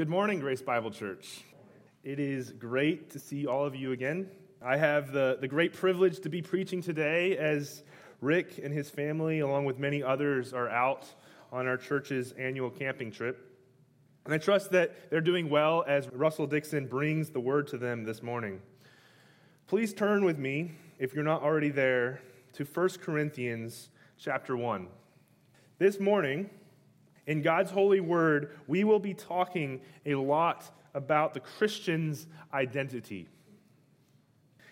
[0.00, 1.42] Good morning, Grace Bible Church.
[2.04, 4.30] It is great to see all of you again.
[4.62, 7.82] I have the, the great privilege to be preaching today as
[8.22, 11.04] Rick and his family, along with many others, are out
[11.52, 13.46] on our church's annual camping trip.
[14.24, 18.04] And I trust that they're doing well as Russell Dixon brings the word to them
[18.04, 18.62] this morning.
[19.66, 22.22] Please turn with me, if you're not already there,
[22.54, 24.88] to 1 Corinthians chapter 1.
[25.78, 26.48] This morning,
[27.30, 33.28] in God's holy word, we will be talking a lot about the Christian's identity.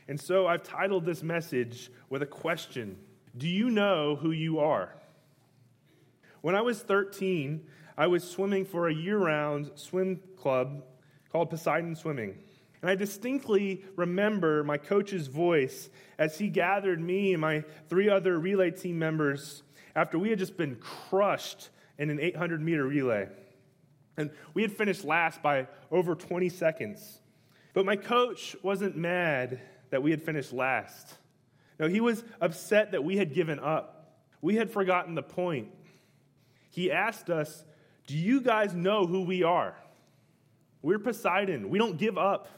[0.09, 2.99] And so I've titled this message with a question
[3.37, 4.93] Do you know who you are?
[6.41, 7.65] When I was 13,
[7.97, 10.83] I was swimming for a year round swim club
[11.30, 12.38] called Poseidon Swimming.
[12.83, 18.37] And I distinctly remember my coach's voice as he gathered me and my three other
[18.37, 19.63] relay team members
[19.95, 23.29] after we had just been crushed in an 800 meter relay.
[24.16, 27.21] And we had finished last by over 20 seconds.
[27.73, 29.60] But my coach wasn't mad
[29.91, 31.15] that we had finished last.
[31.79, 34.19] No, he was upset that we had given up.
[34.41, 35.69] We had forgotten the point.
[36.71, 37.65] He asked us,
[38.07, 39.76] Do you guys know who we are?
[40.82, 41.71] We're Poseidon.
[41.71, 42.49] We don't give up.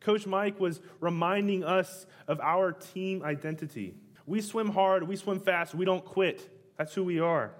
[0.00, 3.94] Coach Mike was reminding us of our team identity.
[4.26, 6.48] We swim hard, we swim fast, we don't quit.
[6.76, 7.52] That's who we are.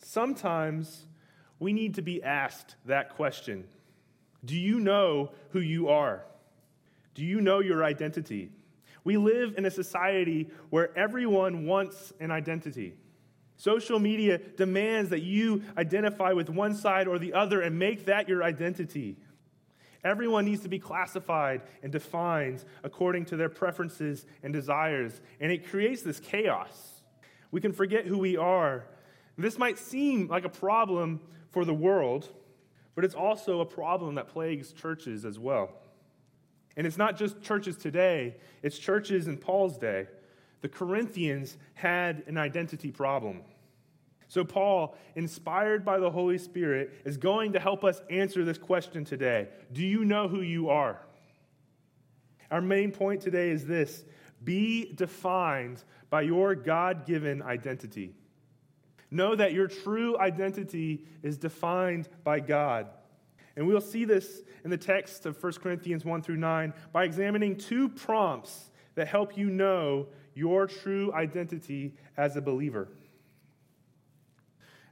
[0.00, 1.06] Sometimes
[1.58, 3.64] we need to be asked that question
[4.44, 6.24] Do you know who you are?
[7.14, 8.50] Do you know your identity?
[9.04, 12.94] We live in a society where everyone wants an identity.
[13.56, 18.28] Social media demands that you identify with one side or the other and make that
[18.28, 19.16] your identity.
[20.02, 25.68] Everyone needs to be classified and defined according to their preferences and desires, and it
[25.68, 27.02] creates this chaos.
[27.50, 28.84] We can forget who we are
[29.42, 32.28] this might seem like a problem for the world,
[32.94, 35.70] but it's also a problem that plagues churches as well.
[36.76, 40.06] And it's not just churches today, it's churches in Paul's day.
[40.60, 43.42] The Corinthians had an identity problem.
[44.28, 49.04] So, Paul, inspired by the Holy Spirit, is going to help us answer this question
[49.04, 51.00] today Do you know who you are?
[52.50, 54.04] Our main point today is this
[54.42, 58.14] be defined by your God given identity.
[59.10, 62.88] Know that your true identity is defined by God.
[63.56, 67.56] And we'll see this in the text of 1 Corinthians 1 through 9 by examining
[67.56, 72.88] two prompts that help you know your true identity as a believer.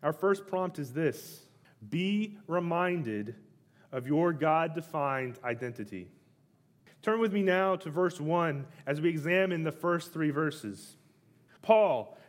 [0.03, 1.43] Our first prompt is this
[1.89, 3.37] be reminded
[3.93, 6.09] of your God defined identity.
[7.03, 10.97] Turn with me now to verse 1 as we examine the first three verses.
[11.62, 12.19] Paul,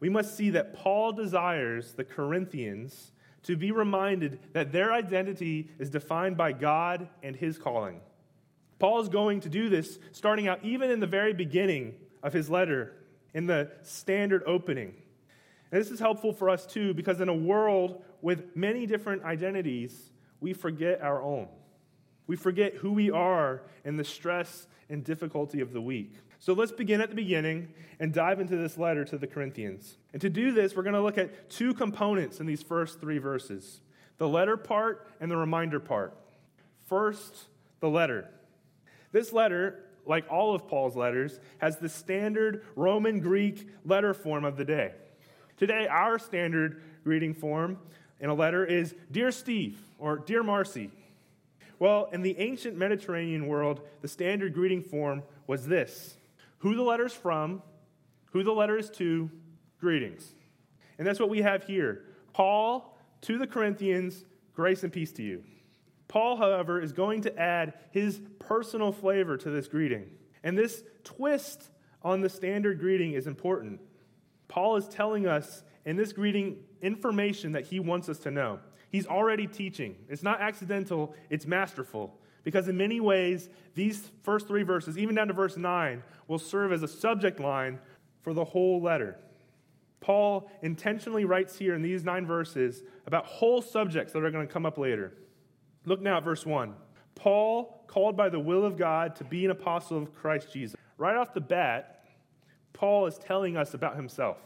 [0.00, 3.12] we must see that Paul desires the Corinthians
[3.42, 8.00] to be reminded that their identity is defined by God and his calling.
[8.78, 12.50] Paul is going to do this starting out even in the very beginning of his
[12.50, 12.94] letter,
[13.34, 14.94] in the standard opening.
[15.70, 20.10] And this is helpful for us too, because in a world with many different identities,
[20.40, 21.48] we forget our own.
[22.26, 26.14] We forget who we are in the stress and difficulty of the week.
[26.40, 27.68] So let's begin at the beginning
[28.00, 29.98] and dive into this letter to the Corinthians.
[30.14, 33.18] And to do this, we're going to look at two components in these first three
[33.18, 33.80] verses
[34.16, 36.14] the letter part and the reminder part.
[36.86, 37.46] First,
[37.80, 38.28] the letter.
[39.12, 44.56] This letter, like all of Paul's letters, has the standard Roman Greek letter form of
[44.56, 44.92] the day.
[45.56, 47.78] Today, our standard greeting form
[48.18, 50.90] in a letter is Dear Steve or Dear Marcy.
[51.78, 56.16] Well, in the ancient Mediterranean world, the standard greeting form was this
[56.60, 57.62] who the letter is from,
[58.32, 59.30] who the letter is to,
[59.78, 60.34] greetings.
[60.98, 62.04] And that's what we have here.
[62.32, 64.24] Paul to the Corinthians,
[64.54, 65.42] grace and peace to you.
[66.08, 70.06] Paul, however, is going to add his personal flavor to this greeting.
[70.42, 71.70] And this twist
[72.02, 73.80] on the standard greeting is important.
[74.48, 78.58] Paul is telling us in this greeting information that he wants us to know.
[78.90, 79.94] He's already teaching.
[80.08, 82.18] It's not accidental, it's masterful.
[82.44, 86.72] Because in many ways, these first three verses, even down to verse 9, will serve
[86.72, 87.78] as a subject line
[88.22, 89.16] for the whole letter.
[90.00, 94.52] Paul intentionally writes here in these nine verses about whole subjects that are going to
[94.52, 95.12] come up later.
[95.84, 96.74] Look now at verse 1.
[97.14, 100.76] Paul, called by the will of God to be an apostle of Christ Jesus.
[100.96, 102.04] Right off the bat,
[102.72, 104.38] Paul is telling us about himself.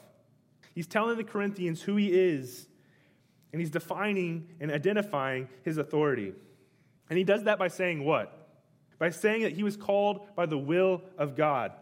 [0.74, 2.66] He's telling the Corinthians who he is,
[3.52, 6.32] and he's defining and identifying his authority.
[7.10, 8.48] And he does that by saying what?
[8.98, 11.72] By saying that he was called by the will of God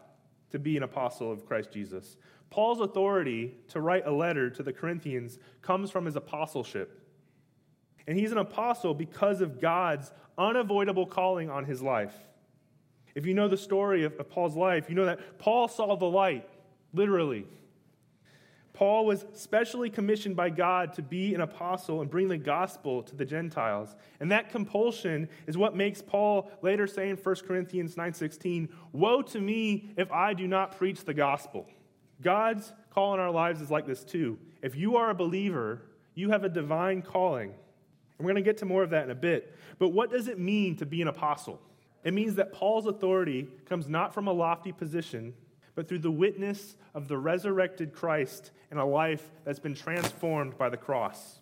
[0.51, 2.17] to be an apostle of Christ Jesus.
[2.49, 6.99] Paul's authority to write a letter to the Corinthians comes from his apostleship.
[8.05, 12.13] And he's an apostle because of God's unavoidable calling on his life.
[13.15, 16.05] If you know the story of, of, Paul's life, you know that Paul saw the
[16.05, 16.47] light,
[16.93, 17.45] literally.
[18.73, 23.15] Paul was specially commissioned by God to be an apostle and bring the gospel to
[23.15, 23.95] the Gentiles.
[24.19, 29.39] And that compulsion is what makes Paul later say in 1 Corinthians 9:16, "Woe to
[29.39, 31.69] me if I do not preach the gospel."
[32.21, 34.39] God's call in our lives is like this too.
[34.63, 35.83] If you are a believer,
[36.15, 37.49] you have a divine calling.
[38.17, 39.53] And We're going to get to more of that in a bit.
[39.79, 41.59] But what does it mean to be an apostle?
[42.03, 45.33] It means that Paul's authority comes not from a lofty position,
[45.75, 50.69] but through the witness of the resurrected Christ and a life that's been transformed by
[50.69, 51.39] the cross.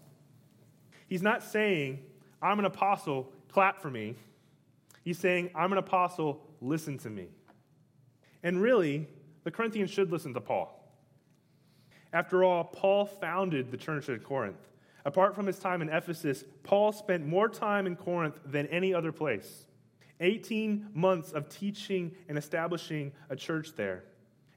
[1.08, 2.00] He's not saying,
[2.42, 4.16] I'm an apostle, clap for me.
[5.04, 7.28] He's saying, I'm an apostle, listen to me.
[8.44, 9.08] And really,
[9.44, 10.78] the Corinthians should listen to Paul.
[12.14, 14.70] After all, Paul founded the church at Corinth.
[15.06, 19.12] Apart from his time in Ephesus, Paul spent more time in Corinth than any other
[19.12, 19.66] place.
[20.20, 24.04] 18 months of teaching and establishing a church there.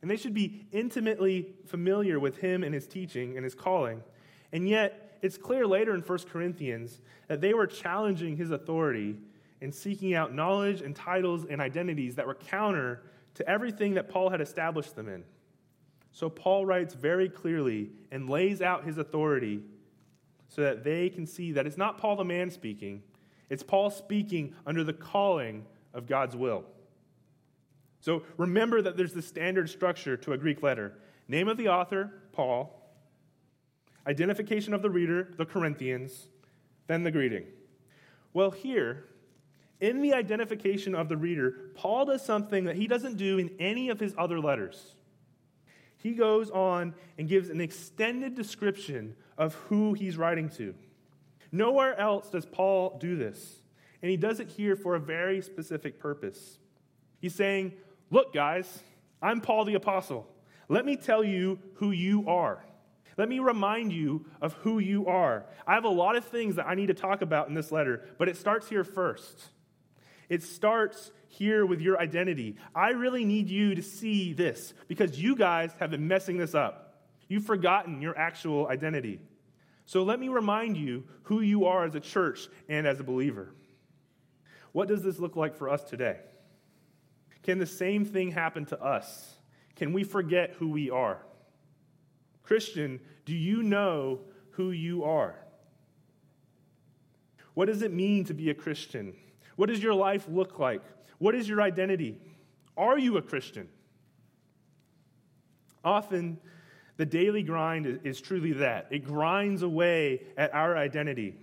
[0.04, 4.02] And they should be intimately familiar with him and his teaching and his calling.
[4.52, 9.16] And yet, it's clear later in 1 Corinthians that they were challenging his authority
[9.62, 13.00] and seeking out knowledge and titles and identities that were counter
[13.36, 15.24] to everything that Paul had established them in.
[16.12, 19.62] So Paul writes very clearly and lays out his authority
[20.48, 23.02] so that they can see that it's not Paul the man speaking,
[23.48, 25.64] it's Paul speaking under the calling
[25.94, 26.66] of God's will.
[28.04, 30.92] So remember that there's the standard structure to a Greek letter
[31.26, 32.78] name of the author, Paul,
[34.06, 36.28] identification of the reader, the Corinthians,
[36.86, 37.46] then the greeting.
[38.34, 39.06] Well, here,
[39.80, 43.88] in the identification of the reader, Paul does something that he doesn't do in any
[43.88, 44.96] of his other letters.
[45.96, 50.74] He goes on and gives an extended description of who he's writing to.
[51.52, 53.62] Nowhere else does Paul do this,
[54.02, 56.58] and he does it here for a very specific purpose.
[57.18, 57.72] He's saying,
[58.10, 58.80] Look, guys,
[59.22, 60.26] I'm Paul the Apostle.
[60.68, 62.64] Let me tell you who you are.
[63.16, 65.46] Let me remind you of who you are.
[65.66, 68.08] I have a lot of things that I need to talk about in this letter,
[68.18, 69.50] but it starts here first.
[70.28, 72.56] It starts here with your identity.
[72.74, 77.04] I really need you to see this because you guys have been messing this up.
[77.28, 79.20] You've forgotten your actual identity.
[79.86, 83.54] So let me remind you who you are as a church and as a believer.
[84.72, 86.18] What does this look like for us today?
[87.44, 89.37] Can the same thing happen to us?
[89.76, 91.19] Can we forget who we are?
[92.43, 94.20] Christian, do you know
[94.50, 95.37] who you are?
[97.52, 99.14] What does it mean to be a Christian?
[99.56, 100.82] What does your life look like?
[101.19, 102.19] What is your identity?
[102.76, 103.69] Are you a Christian?
[105.85, 106.38] Often,
[106.97, 111.37] the daily grind is truly that it grinds away at our identity.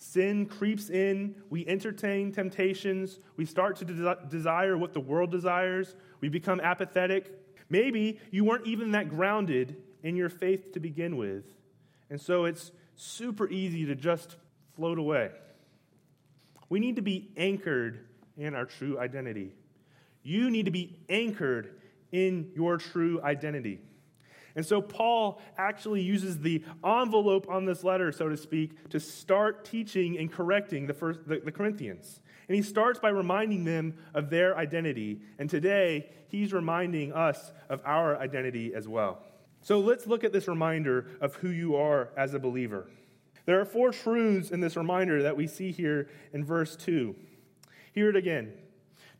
[0.00, 1.34] Sin creeps in.
[1.50, 3.20] We entertain temptations.
[3.36, 5.94] We start to de- desire what the world desires.
[6.20, 7.30] We become apathetic.
[7.68, 11.44] Maybe you weren't even that grounded in your faith to begin with.
[12.08, 14.36] And so it's super easy to just
[14.74, 15.32] float away.
[16.70, 18.06] We need to be anchored
[18.38, 19.52] in our true identity.
[20.22, 21.74] You need to be anchored
[22.10, 23.80] in your true identity.
[24.56, 29.64] And so Paul actually uses the envelope on this letter, so to speak, to start
[29.64, 32.20] teaching and correcting the, first, the, the, Corinthians.
[32.48, 35.20] And he starts by reminding them of their identity.
[35.38, 39.22] And today, he's reminding us of our identity as well.
[39.62, 42.88] So let's look at this reminder of who you are as a believer.
[43.46, 47.14] There are four truths in this reminder that we see here in verse 2.
[47.92, 48.52] Hear it again.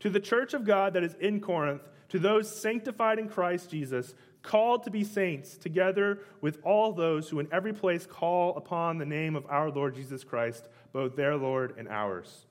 [0.01, 4.15] To the church of God that is in Corinth, to those sanctified in Christ Jesus,
[4.43, 9.05] called to be saints, together with all those who in every place call upon the
[9.05, 12.45] name of our Lord Jesus Christ, both their Lord and ours.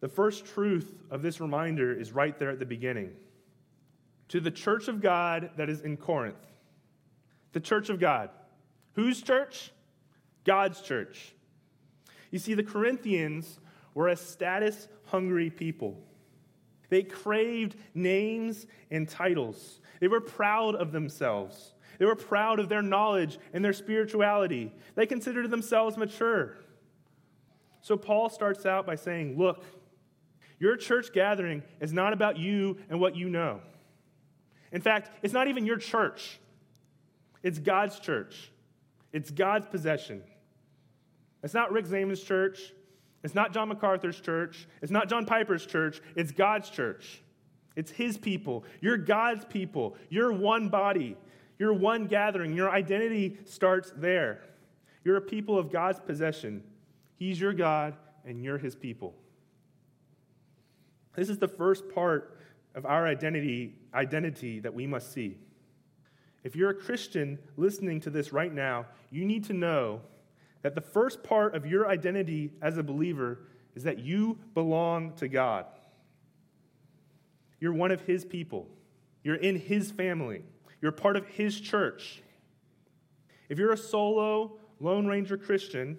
[0.00, 3.12] The first truth of this reminder is right there at the beginning.
[4.28, 6.36] To the church of God that is in Corinth.
[7.52, 8.30] The church of God.
[8.94, 9.72] Whose church?
[10.44, 11.34] God's church.
[12.30, 13.58] You see, the Corinthians
[13.92, 15.98] were a status hungry people.
[16.90, 19.80] They craved names and titles.
[20.00, 21.72] They were proud of themselves.
[21.98, 24.72] They were proud of their knowledge and their spirituality.
[24.94, 26.56] They considered themselves mature.
[27.80, 29.64] So Paul starts out by saying, Look,
[30.58, 33.60] Your church gathering is not about you and what you know.
[34.72, 36.38] In fact, it's not even your church,
[37.42, 38.52] it's God's church,
[39.12, 40.22] it's God's possession.
[41.42, 42.74] It's not Rick Zamen's church.
[43.22, 44.66] It's not John MacArthur's church.
[44.80, 46.00] It's not John Piper's church.
[46.16, 47.22] It's God's church.
[47.76, 48.64] It's His people.
[48.80, 49.96] You're God's people.
[50.08, 51.16] You're one body.
[51.58, 52.54] You're one gathering.
[52.54, 54.40] Your identity starts there.
[55.04, 56.62] You're a people of God's possession.
[57.16, 59.14] He's your God, and you're His people.
[61.14, 62.38] This is the first part
[62.74, 65.36] of our identity, identity that we must see.
[66.44, 70.00] If you're a Christian listening to this right now, you need to know
[70.62, 73.38] that the first part of your identity as a believer
[73.74, 75.66] is that you belong to God.
[77.60, 78.68] You're one of His people,
[79.22, 80.42] you're in His family,
[80.80, 82.22] you're part of His church.
[83.48, 85.98] If you're a solo, Lone Ranger Christian,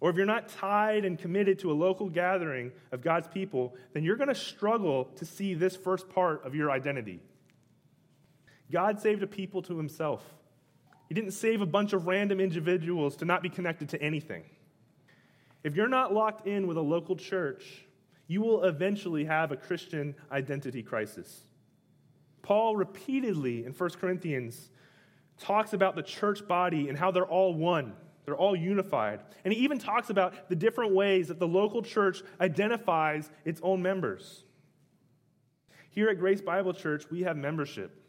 [0.00, 4.02] or if you're not tied and committed to a local gathering of God's people, then
[4.02, 7.20] you're going to struggle to see this first part of your identity.
[8.70, 10.24] God saved a people to himself.
[11.12, 14.44] He didn't save a bunch of random individuals to not be connected to anything.
[15.62, 17.84] If you're not locked in with a local church,
[18.28, 21.42] you will eventually have a Christian identity crisis.
[22.40, 24.70] Paul repeatedly in 1 Corinthians
[25.38, 27.92] talks about the church body and how they're all one.
[28.24, 29.20] They're all unified.
[29.44, 33.82] And he even talks about the different ways that the local church identifies its own
[33.82, 34.44] members.
[35.90, 38.02] Here at Grace Bible Church, we have membership.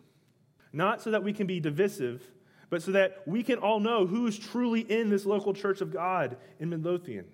[0.72, 2.26] Not so that we can be divisive,
[2.74, 6.38] but so that we can all know who's truly in this local church of God
[6.60, 7.26] in Midlothian.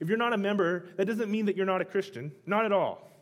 [0.00, 2.72] If you're not a member, that doesn't mean that you're not a Christian, not at
[2.72, 3.12] all.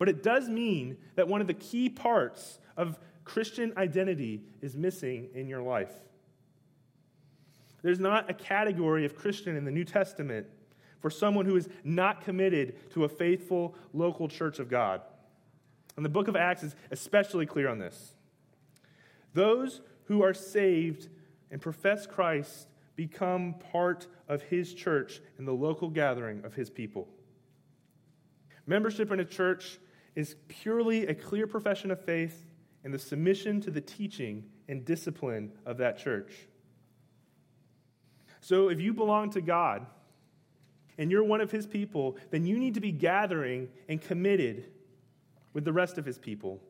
[0.00, 5.28] But it does mean that one of the key parts of Christian identity is missing
[5.32, 5.94] in your life.
[7.82, 10.48] There's not a category of Christian in the New Testament
[10.98, 15.02] for someone who is not committed to a faithful local church of God.
[15.94, 18.16] And the book of Acts is especially clear on this.
[19.34, 21.08] Those who are saved
[21.50, 27.08] and profess Christ become part of his church and the local gathering of his people.
[28.66, 29.78] Membership in a church
[30.14, 32.46] is purely a clear profession of faith
[32.84, 36.32] and the submission to the teaching and discipline of that church.
[38.40, 39.86] So if you belong to God
[40.98, 44.66] and you're one of his people, then you need to be gathering and committed
[45.52, 46.60] with the rest of his people.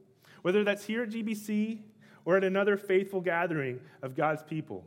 [0.42, 1.80] Whether that's here at GBC
[2.24, 4.84] or at another faithful gathering of God's people.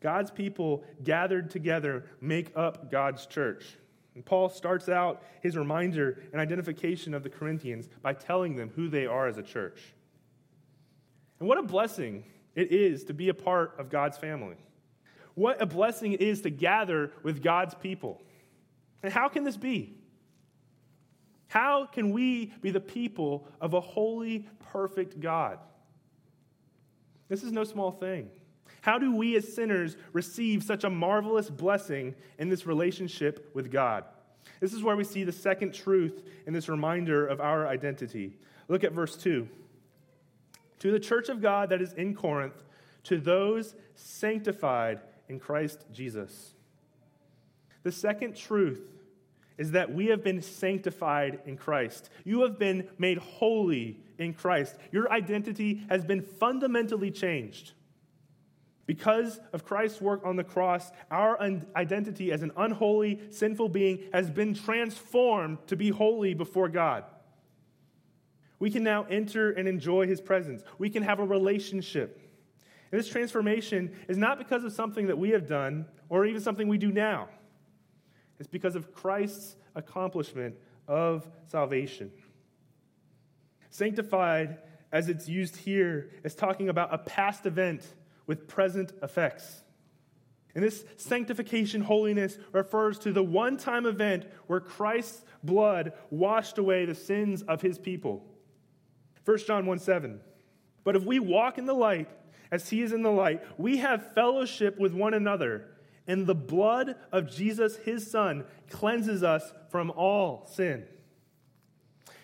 [0.00, 3.76] God's people gathered together make up God's church.
[4.14, 8.88] And Paul starts out his reminder and identification of the Corinthians by telling them who
[8.88, 9.94] they are as a church.
[11.40, 14.56] And what a blessing it is to be a part of God's family.
[15.34, 18.20] What a blessing it is to gather with God's people.
[19.04, 19.97] And how can this be?
[21.48, 25.58] How can we be the people of a holy, perfect God?
[27.28, 28.30] This is no small thing.
[28.80, 34.04] How do we as sinners receive such a marvelous blessing in this relationship with God?
[34.60, 38.36] This is where we see the second truth in this reminder of our identity.
[38.68, 39.48] Look at verse 2.
[40.80, 42.62] To the church of God that is in Corinth,
[43.04, 46.54] to those sanctified in Christ Jesus.
[47.82, 48.90] The second truth
[49.58, 52.08] is that we have been sanctified in Christ.
[52.24, 54.76] You have been made holy in Christ.
[54.92, 57.72] Your identity has been fundamentally changed.
[58.86, 61.38] Because of Christ's work on the cross, our
[61.76, 67.04] identity as an unholy, sinful being has been transformed to be holy before God.
[68.58, 70.62] We can now enter and enjoy his presence.
[70.78, 72.18] We can have a relationship.
[72.90, 76.66] And this transformation is not because of something that we have done or even something
[76.66, 77.28] we do now.
[78.38, 82.12] It's because of Christ's accomplishment of salvation.
[83.70, 84.58] Sanctified,
[84.92, 87.82] as it's used here, is talking about a past event
[88.26, 89.62] with present effects.
[90.54, 96.84] And this sanctification holiness refers to the one time event where Christ's blood washed away
[96.84, 98.24] the sins of his people.
[99.24, 100.20] 1 John 1 7.
[100.84, 102.08] But if we walk in the light,
[102.50, 105.66] as he is in the light, we have fellowship with one another,
[106.08, 110.84] and the blood of Jesus, his son, cleanses us from all sin.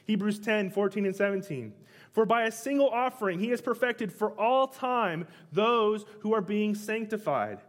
[0.06, 1.74] Hebrews 10 14 and 17.
[2.12, 6.74] For by a single offering he has perfected for all time those who are being
[6.74, 7.60] sanctified.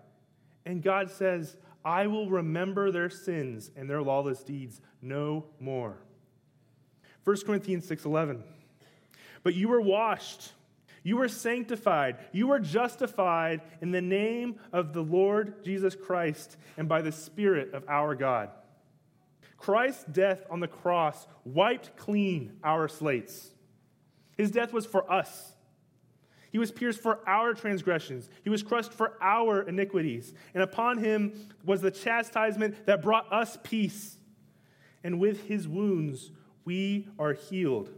[0.65, 5.97] And God says, I will remember their sins and their lawless deeds no more.
[7.25, 8.41] 1 Corinthians 6:11
[9.43, 10.53] But you were washed
[11.05, 12.17] you are sanctified.
[12.31, 17.75] You are justified in the name of the Lord Jesus Christ and by the Spirit
[17.75, 18.49] of our God.
[19.55, 23.51] Christ's death on the cross wiped clean our slates.
[24.35, 25.53] His death was for us.
[26.51, 28.27] He was pierced for our transgressions.
[28.43, 30.33] He was crushed for our iniquities.
[30.55, 31.33] And upon him
[31.63, 34.17] was the chastisement that brought us peace.
[35.03, 36.31] And with his wounds,
[36.63, 37.91] we are healed.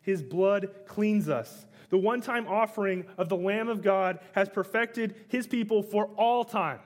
[0.00, 1.66] His blood cleans us.
[1.90, 6.44] The one time offering of the Lamb of God has perfected his people for all
[6.44, 6.80] time.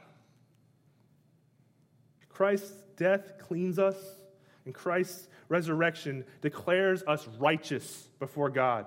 [2.29, 3.97] Christ's death cleans us,
[4.65, 8.87] and Christ's resurrection declares us righteous before God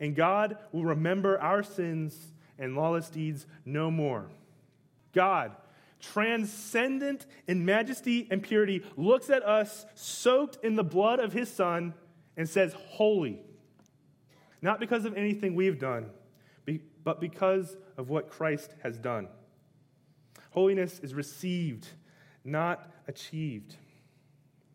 [0.00, 4.26] and God will remember our sins and lawless deeds no more.
[5.12, 5.52] God,
[6.00, 11.94] transcendent in majesty and purity, looks at us soaked in the blood of his Son
[12.36, 13.40] and says, Holy.
[14.62, 16.10] Not because of anything we've done,
[17.02, 19.28] but because of what Christ has done.
[20.50, 21.88] Holiness is received,
[22.44, 23.76] not achieved.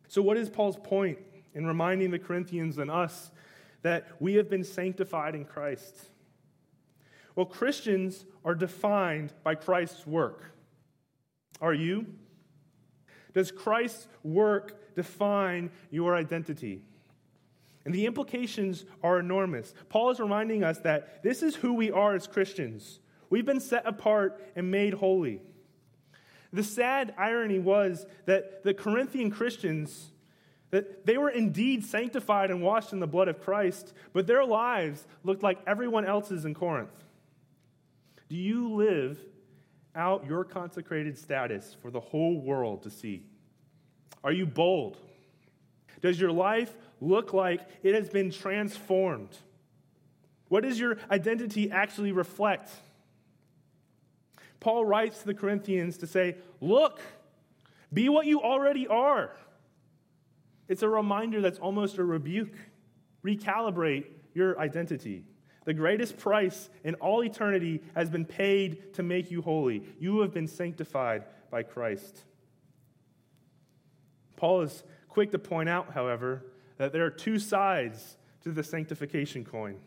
[0.08, 1.20] So, what is Paul's point
[1.54, 3.32] in reminding the Corinthians and us
[3.82, 6.10] that we have been sanctified in Christ?
[7.36, 10.52] Well, Christians are defined by Christ's work.
[11.62, 12.06] Are you?
[13.34, 16.82] Does Christ's work define your identity?
[17.86, 19.74] And the implications are enormous.
[19.90, 23.00] Paul is reminding us that this is who we are as Christians.
[23.30, 25.42] We've been set apart and made holy.
[26.52, 30.12] The sad irony was that the Corinthian Christians
[30.72, 35.06] that they were indeed sanctified and washed in the blood of Christ, but their lives
[35.24, 36.92] looked like everyone else's in Corinth.
[38.30, 39.20] Do you live
[39.96, 43.24] out your consecrated status for the whole world to see?
[44.24, 44.98] Are you bold?
[46.02, 49.38] Does your life look like it has been transformed?
[50.48, 52.70] What does your identity actually reflect?
[54.60, 57.02] Paul writes to the Corinthians to say, Look,
[57.94, 59.32] be what you already are.
[60.68, 62.54] It's a reminder that's almost a rebuke.
[63.24, 65.24] Recalibrate your identity.
[65.66, 69.84] The greatest price in all eternity has been paid to make you holy.
[70.00, 72.24] You have been sanctified by Christ.
[74.36, 76.44] Paul is quick to point out, however,
[76.78, 79.78] that there are two sides to the sanctification coin.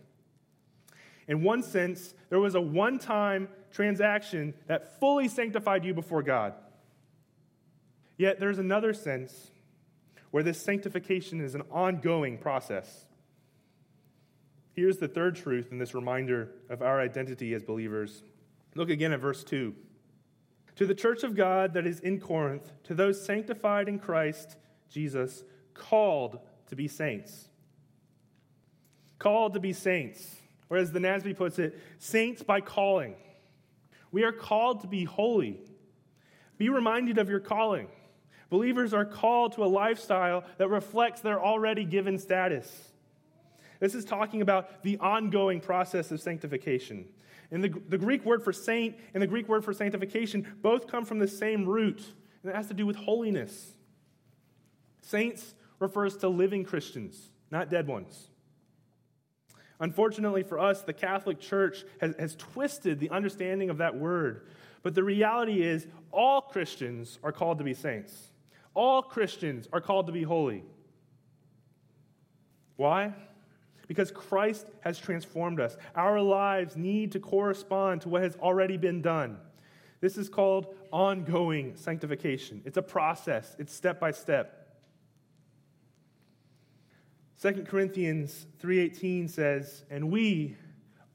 [1.26, 6.54] In one sense, there was a one time transaction that fully sanctified you before God.
[8.16, 9.50] Yet there's another sense
[10.30, 13.06] where this sanctification is an ongoing process.
[14.74, 18.22] Here's the third truth in this reminder of our identity as believers.
[18.74, 19.74] Look again at verse 2.
[20.76, 24.56] To the church of God that is in Corinth, to those sanctified in Christ
[24.88, 25.42] Jesus,
[25.74, 27.48] called to be saints.
[29.18, 30.36] Called to be saints.
[30.70, 33.14] Or as the NASB puts it, saints by calling.
[34.12, 35.60] We are called to be holy.
[36.56, 37.88] Be reminded of your calling.
[38.50, 42.88] Believers are called to a lifestyle that reflects their already given status.
[43.80, 47.06] This is talking about the ongoing process of sanctification.
[47.50, 51.04] And the, the Greek word for saint and the Greek word for sanctification both come
[51.04, 52.02] from the same root,
[52.42, 53.74] and it has to do with holiness.
[55.00, 58.28] Saints refers to living Christians, not dead ones.
[59.80, 64.46] Unfortunately for us, the Catholic Church has, has twisted the understanding of that word.
[64.82, 68.32] But the reality is, all Christians are called to be saints.
[68.74, 70.64] All Christians are called to be holy.
[72.76, 73.14] Why?
[73.86, 75.76] Because Christ has transformed us.
[75.94, 79.38] Our lives need to correspond to what has already been done.
[80.00, 82.62] This is called ongoing sanctification.
[82.64, 84.57] It's a process, it's step by step.
[87.38, 90.56] 2 Corinthians 3:18 says, "And we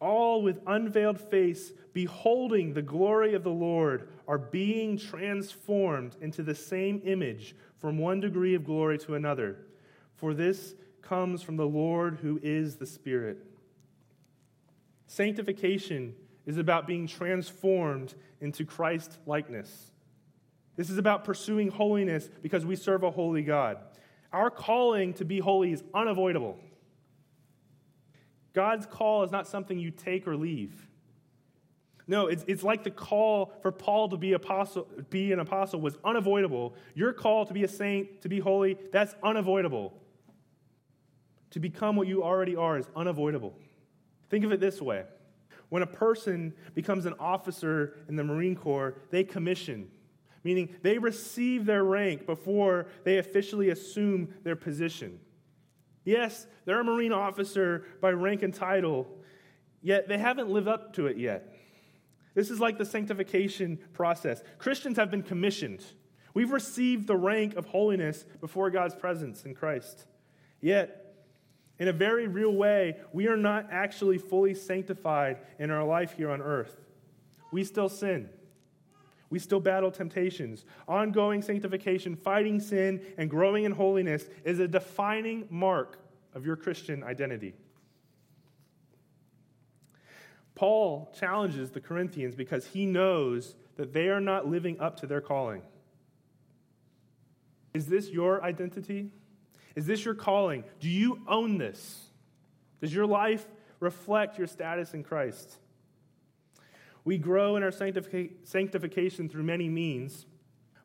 [0.04, 6.56] all with unveiled face beholding the glory of the Lord are being transformed into the
[6.56, 9.58] same image from one degree of glory to another.
[10.16, 13.46] For this comes from the Lord who is the Spirit.
[15.08, 19.92] Sanctification is about being transformed into Christ likeness.
[20.76, 23.78] This is about pursuing holiness because we serve a holy God.
[24.34, 26.58] Our calling to be holy is unavoidable.
[28.54, 30.88] God's call is not something you take or leave.
[32.08, 35.98] No, it's, it's like the call for Paul to be, apostle, be an apostle was
[36.04, 36.76] unavoidable.
[36.96, 39.94] Your call to be a saint, to be holy, that's unavoidable.
[41.52, 43.54] To become what you already are is unavoidable.
[44.30, 45.04] Think of it this way
[45.70, 49.90] when a person becomes an officer in the Marine Corps, they commission,
[50.44, 55.20] meaning they receive their rank before they officially assume their position.
[56.06, 59.08] Yes, they're a Marine officer by rank and title,
[59.82, 61.54] yet they haven't lived up to it yet.
[62.36, 64.42] This is like the sanctification process.
[64.58, 65.84] Christians have been commissioned.
[66.34, 70.08] We've received the rank of holiness before God's presence in Christ.
[70.60, 71.16] Yet,
[71.80, 76.32] in a very real way, we are not actually fully sanctified in our life here
[76.32, 76.76] on earth.
[77.52, 78.30] We still sin.
[79.34, 80.64] We still battle temptations.
[80.88, 85.98] Ongoing sanctification, fighting sin, and growing in holiness is a defining mark
[86.36, 87.56] of your Christian identity.
[90.54, 95.20] Paul challenges the Corinthians because he knows that they are not living up to their
[95.20, 95.64] calling.
[97.74, 99.10] Is this your identity?
[99.76, 100.64] Is this your calling?
[100.80, 102.04] Do you own this?
[102.82, 103.48] Does your life
[103.80, 105.58] reflect your status in Christ?
[107.06, 110.26] We grow in our sanctification through many means,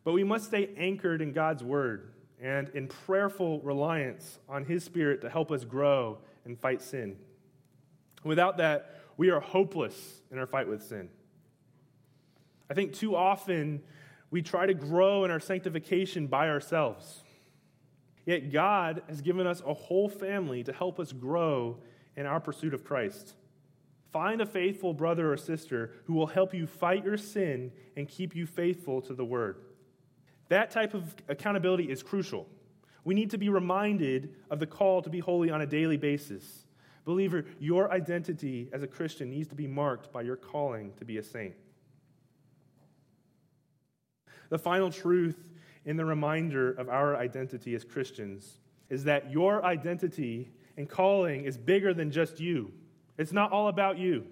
[0.04, 5.20] but we must stay anchored in God's word and in prayerful reliance on His Spirit
[5.22, 7.16] to help us grow and fight sin.
[8.24, 11.08] Without that, we are hopeless in our fight with sin.
[12.70, 13.82] I think too often
[14.30, 17.22] we try to grow in our sanctification by ourselves.
[18.26, 21.78] Yet God has given us a whole family to help us grow
[22.16, 23.34] in our pursuit of Christ.
[24.10, 28.34] Find a faithful brother or sister who will help you fight your sin and keep
[28.34, 29.56] you faithful to the word.
[30.48, 32.46] That type of accountability is crucial.
[33.04, 36.66] We need to be reminded of the call to be holy on a daily basis.
[37.04, 41.18] Believer, your identity as a Christian needs to be marked by your calling to be
[41.18, 41.54] a saint.
[44.50, 45.36] The final truth
[45.84, 51.58] in the reminder of our identity as Christians is that your identity and calling is
[51.58, 52.72] bigger than just you.
[53.18, 54.24] It's not all about you.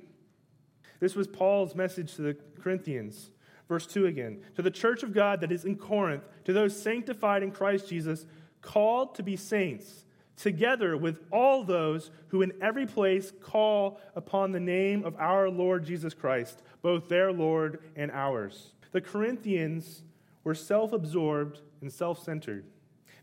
[1.00, 3.30] This was Paul's message to the Corinthians.
[3.68, 4.42] Verse 2 again.
[4.54, 8.24] To the church of God that is in Corinth, to those sanctified in Christ Jesus,
[8.62, 10.04] called to be saints,
[10.36, 15.84] together with all those who in every place call upon the name of our Lord
[15.84, 18.72] Jesus Christ, both their Lord and ours.
[18.92, 20.02] The Corinthians
[20.44, 22.64] were self absorbed and self centered.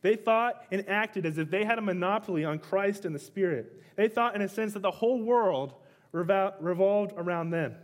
[0.04, 3.82] They thought and acted as if they had a monopoly on Christ and the Spirit.
[3.96, 5.74] They thought, in a sense, that the whole world
[6.12, 7.76] revolved around them.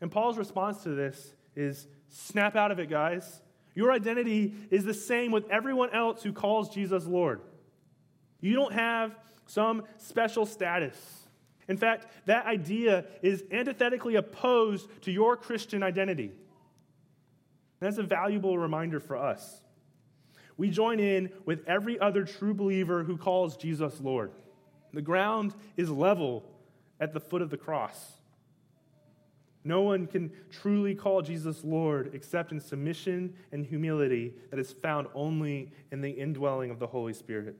[0.00, 3.40] And Paul's response to this is snap out of it, guys.
[3.74, 7.40] Your identity is the same with everyone else who calls Jesus Lord.
[8.40, 9.16] You don't have
[9.46, 10.96] some special status.
[11.68, 16.32] In fact, that idea is antithetically opposed to your Christian identity.
[17.78, 19.61] that's a valuable reminder for us
[20.56, 24.32] we join in with every other true believer who calls Jesus Lord.
[24.92, 26.44] The ground is level
[27.00, 28.18] at the foot of the cross.
[29.64, 35.06] No one can truly call Jesus Lord except in submission and humility that is found
[35.14, 37.56] only in the indwelling of the Holy Spirit.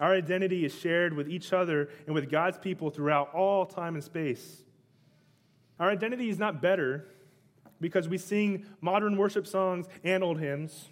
[0.00, 4.04] Our identity is shared with each other and with God's people throughout all time and
[4.04, 4.62] space.
[5.78, 7.06] Our identity is not better
[7.80, 10.88] because we sing modern worship songs and old hymns.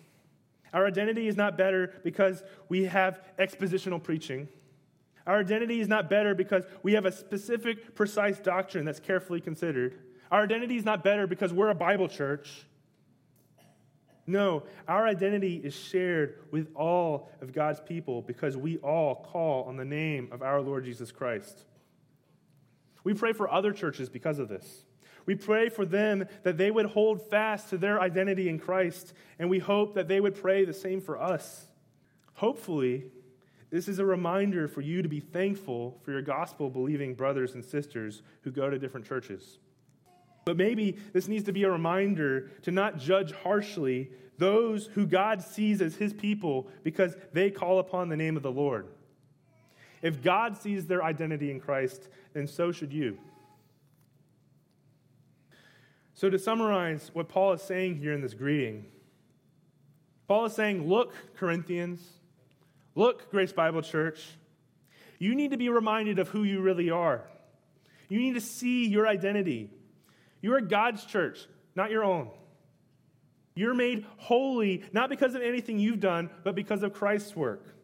[0.75, 4.49] Our identity is not better because we have expositional preaching.
[5.25, 9.99] Our identity is not better because we have a specific, precise doctrine that's carefully considered.
[10.33, 12.67] Our identity is not better because we're a Bible church.
[14.27, 19.77] No, our identity is shared with all of God's people because we all call on
[19.77, 21.65] the name of our Lord Jesus Christ.
[23.05, 24.85] We pray for other churches because of this.
[25.27, 29.49] We pray for them that they would hold fast to their identity in Christ, and
[29.49, 31.67] we hope that they would pray the same for us.
[32.35, 33.05] Hopefully,
[33.71, 37.65] this is a reminder for you to be thankful for your gospel believing brothers and
[37.65, 39.59] sisters who go to different churches.
[40.45, 45.43] But maybe this needs to be a reminder to not judge harshly those who God
[45.43, 48.89] sees as his people because they call upon the name of the Lord.
[50.03, 53.19] If God sees their identity in Christ, then so should you.
[56.15, 58.87] So, to summarize what Paul is saying here in this greeting,
[60.29, 62.01] Paul is saying, Look, Corinthians,
[62.95, 64.25] look, Grace Bible Church,
[65.19, 67.23] you need to be reminded of who you really are.
[68.09, 69.71] You need to see your identity.
[70.41, 72.31] You are God's church, not your own.
[73.57, 77.75] You're made holy not because of anything you've done, but because of Christ's work.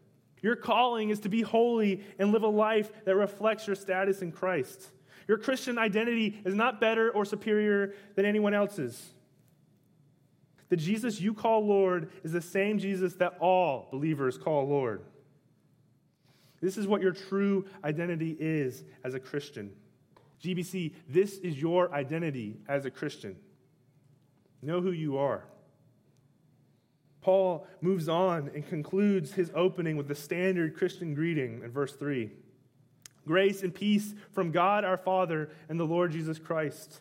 [0.42, 4.32] Your calling is to be holy and live a life that reflects your status in
[4.32, 4.88] Christ.
[5.30, 9.10] Your Christian identity is not better or superior than anyone else's.
[10.70, 15.02] The Jesus you call Lord is the same Jesus that all believers call Lord.
[16.60, 19.70] This is what your true identity is as a Christian.
[20.42, 23.36] GBC, this is your identity as a Christian.
[24.62, 25.44] Know who you are.
[27.20, 32.32] Paul moves on and concludes his opening with the standard Christian greeting in verse 3.
[33.30, 37.00] Grace and peace from God our Father and the Lord Jesus Christ.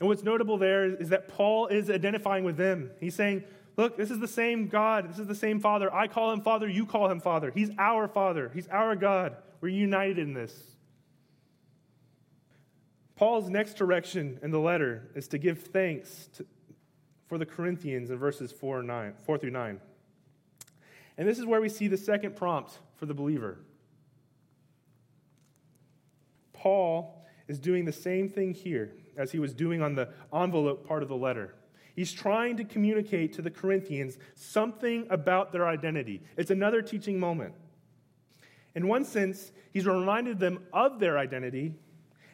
[0.00, 2.90] And what's notable there is that Paul is identifying with them.
[3.00, 3.44] He's saying,
[3.76, 5.10] Look, this is the same God.
[5.10, 5.94] This is the same Father.
[5.94, 6.66] I call him Father.
[6.66, 7.52] You call him Father.
[7.54, 8.50] He's our Father.
[8.54, 9.36] He's our God.
[9.60, 10.54] We're united in this.
[13.14, 16.46] Paul's next direction in the letter is to give thanks to,
[17.26, 19.80] for the Corinthians in verses 4, 9, 4 through 9.
[21.18, 23.58] And this is where we see the second prompt for the believer.
[26.58, 31.02] Paul is doing the same thing here as he was doing on the envelope part
[31.02, 31.54] of the letter.
[31.94, 36.22] He's trying to communicate to the Corinthians something about their identity.
[36.36, 37.54] It's another teaching moment.
[38.74, 41.74] In one sense, he's reminded them of their identity,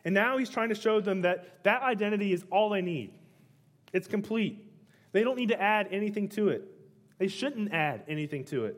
[0.04, 3.14] and now he's trying to show them that that identity is all they need.
[3.92, 4.70] It's complete.
[5.12, 6.68] They don't need to add anything to it.
[7.18, 8.76] They shouldn't add anything to it.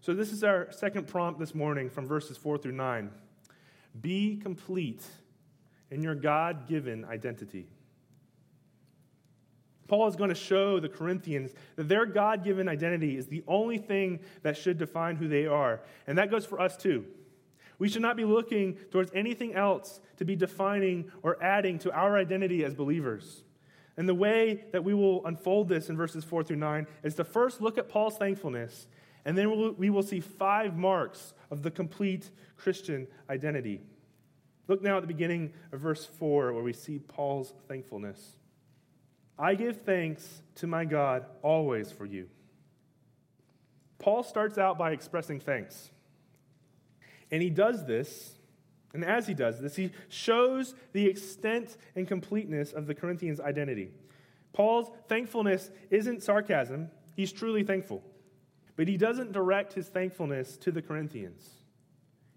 [0.00, 3.10] So, this is our second prompt this morning from verses 4 through 9.
[4.00, 5.02] Be complete
[5.90, 7.68] in your God given identity.
[9.88, 13.78] Paul is going to show the Corinthians that their God given identity is the only
[13.78, 15.80] thing that should define who they are.
[16.06, 17.06] And that goes for us too.
[17.78, 22.18] We should not be looking towards anything else to be defining or adding to our
[22.18, 23.44] identity as believers.
[23.96, 27.24] And the way that we will unfold this in verses 4 through 9 is to
[27.24, 28.88] first look at Paul's thankfulness,
[29.28, 33.82] and then we will see five marks of the complete Christian identity.
[34.68, 38.36] Look now at the beginning of verse 4, where we see Paul's thankfulness.
[39.38, 42.30] I give thanks to my God always for you.
[43.98, 45.90] Paul starts out by expressing thanks.
[47.30, 48.38] And he does this,
[48.94, 53.90] and as he does this, he shows the extent and completeness of the Corinthians' identity.
[54.54, 58.02] Paul's thankfulness isn't sarcasm, he's truly thankful.
[58.78, 61.44] But he doesn't direct his thankfulness to the Corinthians,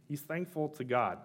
[0.10, 1.20] he's thankful to God.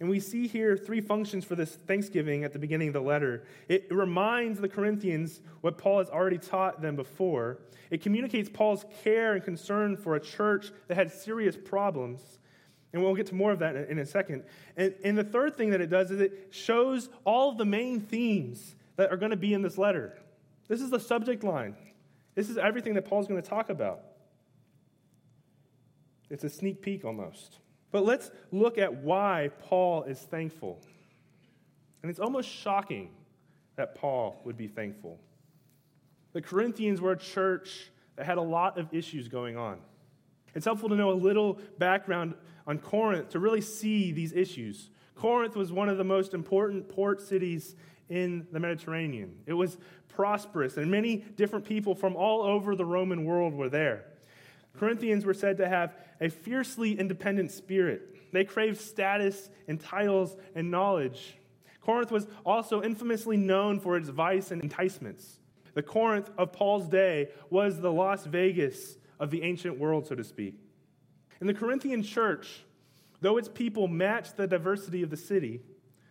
[0.00, 3.44] And we see here three functions for this thanksgiving at the beginning of the letter.
[3.68, 7.60] It reminds the Corinthians what Paul has already taught them before.
[7.90, 12.40] It communicates Paul's care and concern for a church that had serious problems.
[12.92, 14.42] And we'll get to more of that in a second.
[14.76, 18.00] And, and the third thing that it does is it shows all of the main
[18.00, 20.18] themes that are going to be in this letter.
[20.66, 21.76] This is the subject line.
[22.34, 24.00] This is everything that Paul's going to talk about.
[26.30, 27.58] It's a sneak peek almost.
[27.92, 30.80] But let's look at why Paul is thankful.
[32.02, 33.10] And it's almost shocking
[33.76, 35.20] that Paul would be thankful.
[36.32, 39.78] The Corinthians were a church that had a lot of issues going on.
[40.54, 42.34] It's helpful to know a little background
[42.66, 44.90] on Corinth to really see these issues.
[45.14, 47.76] Corinth was one of the most important port cities
[48.08, 49.36] in the Mediterranean.
[49.46, 49.78] It was
[50.14, 54.04] prosperous, and many different people from all over the Roman world were there.
[54.78, 58.32] Corinthians were said to have a fiercely independent spirit.
[58.32, 61.36] They craved status and titles and knowledge.
[61.80, 65.38] Corinth was also infamously known for its vice and enticements.
[65.74, 70.24] The Corinth of Paul's day was the Las Vegas of the ancient world, so to
[70.24, 70.58] speak.
[71.40, 72.64] In the Corinthian church,
[73.20, 75.60] though its people matched the diversity of the city,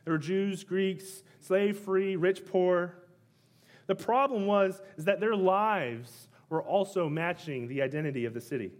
[0.03, 2.95] there were Jews, Greeks, slave free, rich, poor.
[3.87, 8.71] The problem was is that their lives were also matching the identity of the city.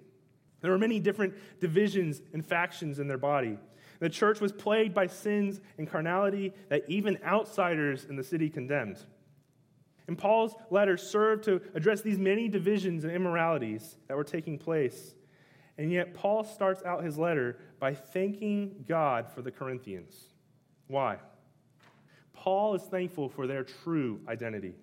[0.62, 3.58] There were many different divisions and factions in their body.
[4.00, 8.98] The church was plagued by sins and carnality that even outsiders in the city condemned.
[10.08, 15.16] And Paul's letter served to address these many divisions and immoralities that were taking place.
[15.78, 20.28] And yet, Paul starts out his letter by thanking God for the Corinthians.
[20.88, 21.18] Why?
[22.34, 24.76] Paul is thankful for their true identity.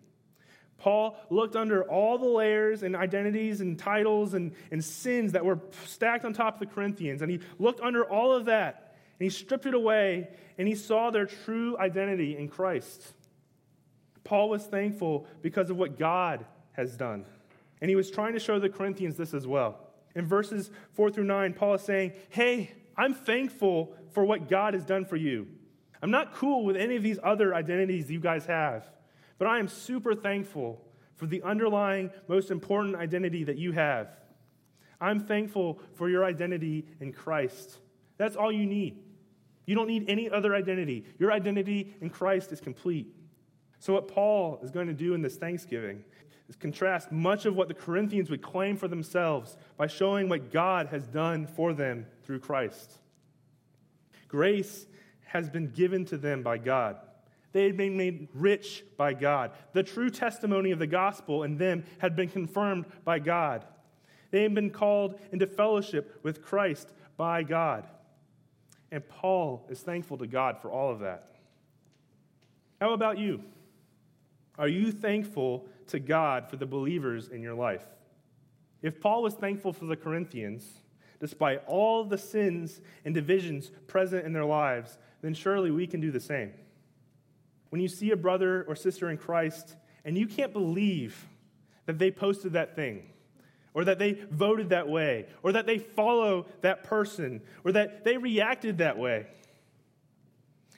[0.81, 5.61] Paul looked under all the layers and identities and titles and, and sins that were
[5.87, 9.31] stacked on top of the Corinthians, and he looked under all of that, and he
[9.31, 13.13] stripped it away, and he saw their true identity in Christ.
[14.25, 17.27] Paul was thankful because of what God has done,
[17.81, 19.79] and he was trying to show the Corinthians this as well.
[20.15, 24.85] In verses 4 through 9, Paul is saying, Hey, I'm thankful for what God has
[24.85, 25.47] done for you.
[26.03, 28.85] I'm not cool with any of these other identities you guys have.
[29.41, 30.85] But I am super thankful
[31.17, 34.09] for the underlying, most important identity that you have.
[35.01, 37.79] I'm thankful for your identity in Christ.
[38.19, 38.99] That's all you need.
[39.65, 41.07] You don't need any other identity.
[41.19, 43.15] Your identity in Christ is complete.
[43.79, 46.05] So, what Paul is going to do in this Thanksgiving
[46.51, 50.89] is contrast much of what the Corinthians would claim for themselves by showing what God
[50.89, 52.99] has done for them through Christ.
[54.29, 54.87] Grace
[55.25, 56.99] has been given to them by God.
[57.53, 59.51] They had been made rich by God.
[59.73, 63.65] The true testimony of the gospel in them had been confirmed by God.
[64.31, 67.87] They had been called into fellowship with Christ by God.
[68.93, 71.37] And Paul is thankful to God for all of that.
[72.81, 73.43] How about you?
[74.59, 77.87] Are you thankful to God for the believers in your life?
[78.83, 80.67] If Paul was thankful for the Corinthians,
[81.19, 86.11] despite all the sins and divisions present in their lives, then surely we can do
[86.11, 86.53] the same.
[87.71, 91.27] When you see a brother or sister in Christ and you can't believe
[91.87, 93.11] that they posted that thing,
[93.73, 98.17] or that they voted that way, or that they follow that person, or that they
[98.17, 99.27] reacted that way,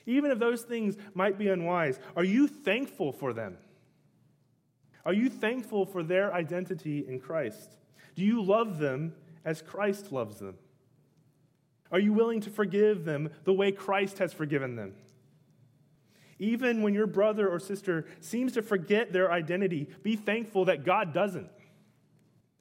[0.06, 3.56] even if those things might be unwise, are you thankful for them?
[5.04, 7.76] Are you thankful for their identity in Christ?
[8.14, 10.56] Do you love them as Christ loves them?
[11.90, 14.94] Are you willing to forgive them the way Christ has forgiven them?
[16.42, 21.14] Even when your brother or sister seems to forget their identity, be thankful that God
[21.14, 21.46] doesn't.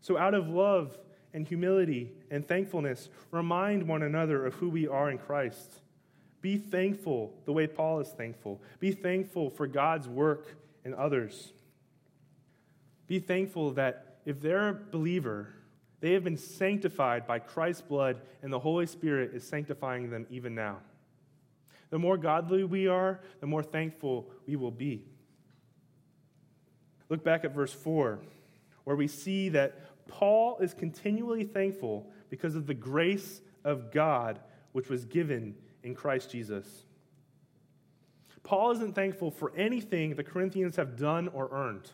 [0.01, 0.95] So, out of love
[1.33, 5.81] and humility and thankfulness, remind one another of who we are in Christ.
[6.41, 8.61] Be thankful the way Paul is thankful.
[8.79, 10.45] Be thankful for God's work
[10.85, 11.51] in others.
[13.07, 15.55] Be thankful that if they're a believer,
[16.01, 20.53] they have been sanctified by Christ's blood, and the Holy Spirit is sanctifying them even
[20.53, 20.77] now.
[21.91, 25.05] The more godly we are, the more thankful we will be.
[27.09, 28.19] Look back at verse 4,
[28.85, 34.39] where we see that Paul is continually thankful because of the grace of God
[34.71, 36.65] which was given in Christ Jesus.
[38.43, 41.91] Paul isn't thankful for anything the Corinthians have done or earned.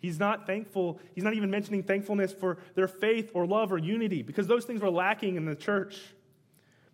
[0.00, 4.22] He's not thankful, he's not even mentioning thankfulness for their faith or love or unity
[4.22, 6.00] because those things were lacking in the church.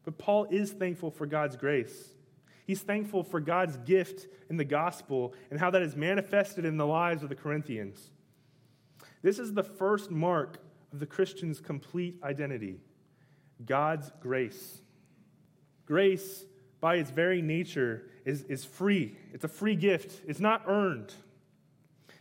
[0.06, 2.14] But Paul is thankful for God's grace.
[2.64, 6.86] He's thankful for God's gift in the gospel and how that is manifested in the
[6.86, 8.10] lives of the Corinthians.
[9.22, 10.58] This is the first mark
[10.92, 12.80] of the Christian's complete identity
[13.64, 14.80] God's grace.
[15.86, 16.44] Grace,
[16.80, 19.16] by its very nature, is, is free.
[19.32, 21.12] It's a free gift, it's not earned.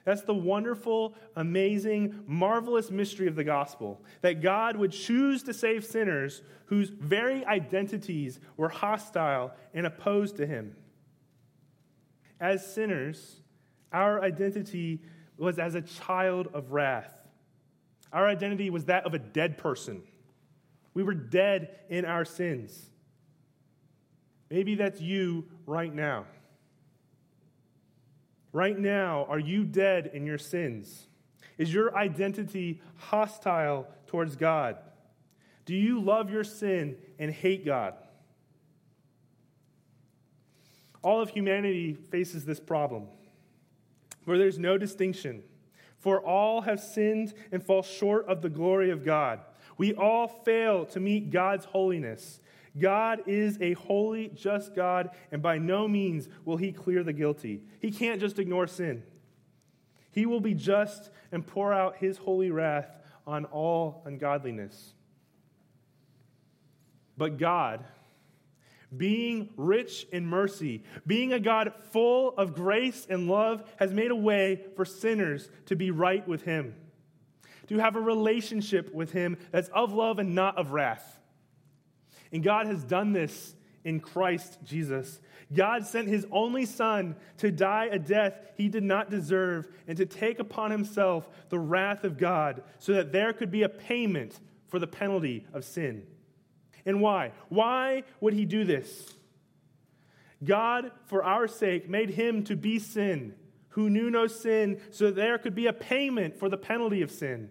[0.06, 5.84] That's the wonderful, amazing, marvelous mystery of the gospel that God would choose to save
[5.84, 10.76] sinners whose very identities were hostile and opposed to him.
[12.39, 13.41] As sinners,
[13.91, 15.02] our identity
[15.38, 17.12] was as a child of wrath.
[18.13, 20.04] Our identity was that of a dead person.
[20.94, 22.89] We were dead in our sins.
[24.52, 26.26] Maybe that's you right now.
[28.56, 31.08] Right now, are you dead in your sins?
[31.58, 34.78] Is your identity hostile towards God?
[35.65, 37.96] Do you love your sin and hate God?
[41.02, 43.08] All of humanity faces this problem
[44.24, 45.44] where there's no distinction.
[45.98, 49.41] For all have sinned and fall short of the glory of God.
[49.78, 52.39] We all fail to meet God's holiness.
[52.78, 57.64] God is a holy, just God, and by no means will he clear the guilty.
[57.80, 59.04] He can't just ignore sin.
[60.12, 62.90] He will be just and pour out his holy wrath
[63.26, 64.94] on all ungodliness.
[67.18, 67.84] But God,
[68.96, 74.16] being rich in mercy, being a God full of grace and love, has made a
[74.16, 76.76] way for sinners to be right with him,
[77.68, 81.14] to have a relationship with him that's of love and not of wrath.
[82.36, 85.21] And God has done this in Christ Jesus.
[85.54, 90.06] God sent his only Son to die a death he did not deserve and to
[90.06, 94.80] take upon himself the wrath of God so that there could be a payment for
[94.80, 96.06] the penalty of sin.
[96.86, 97.32] And why?
[97.48, 99.13] Why would he do this?
[100.43, 103.34] God, for our sake, made him to be sin,
[103.69, 107.12] who knew no sin, so that there could be a payment for the penalty of
[107.12, 107.50] sin.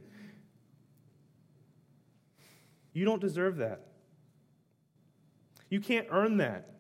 [2.93, 3.94] You don't deserve that.
[5.69, 6.71] You can't earn that.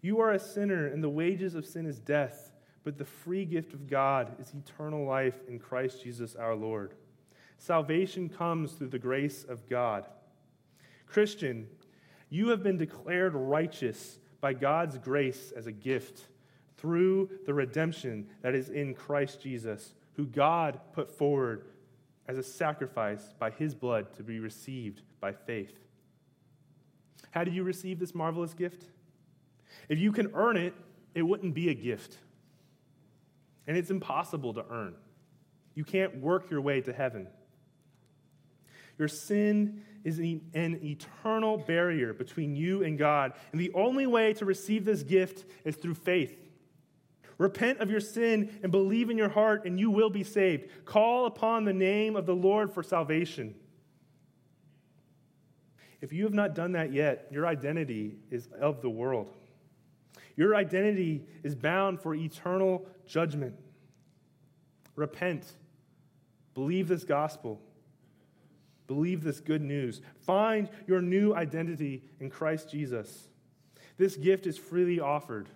[0.00, 2.52] You are a sinner, and the wages of sin is death,
[2.84, 6.94] but the free gift of God is eternal life in Christ Jesus our Lord.
[7.58, 10.04] Salvation comes through the grace of God.
[11.06, 11.66] Christian,
[12.28, 16.28] you have been declared righteous by God's grace as a gift
[16.76, 21.64] through the redemption that is in Christ Jesus, who God put forward
[22.28, 25.83] as a sacrifice by his blood to be received by faith.
[27.34, 28.84] How do you receive this marvelous gift?
[29.88, 30.72] If you can earn it,
[31.16, 32.16] it wouldn't be a gift.
[33.66, 34.94] And it's impossible to earn.
[35.74, 37.26] You can't work your way to heaven.
[38.98, 43.32] Your sin is an eternal barrier between you and God.
[43.50, 46.38] And the only way to receive this gift is through faith.
[47.38, 50.70] Repent of your sin and believe in your heart, and you will be saved.
[50.84, 53.56] Call upon the name of the Lord for salvation.
[56.04, 59.32] If you have not done that yet, your identity is of the world.
[60.36, 63.54] Your identity is bound for eternal judgment.
[64.96, 65.46] Repent.
[66.52, 67.58] Believe this gospel.
[68.86, 70.02] Believe this good news.
[70.18, 73.28] Find your new identity in Christ Jesus.
[73.96, 75.48] This gift is freely offered.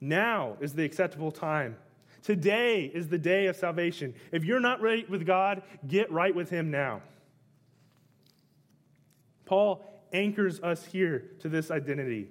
[0.00, 1.76] Now is the acceptable time.
[2.22, 4.14] Today is the day of salvation.
[4.32, 7.02] If you're not right with God, get right with Him now.
[9.46, 12.28] Paul anchors us here to this identity.